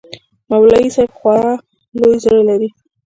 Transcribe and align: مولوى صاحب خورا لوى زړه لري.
مولوى 0.49 0.85
صاحب 0.95 1.11
خورا 1.19 1.49
لوى 1.99 2.15
زړه 2.23 2.41
لري. 2.49 2.69